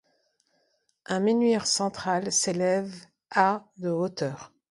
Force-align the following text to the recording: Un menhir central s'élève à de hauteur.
Un 1.05 1.19
menhir 1.19 1.67
central 1.67 2.31
s'élève 2.31 3.05
à 3.29 3.65
de 3.77 3.91
hauteur. 3.91 4.51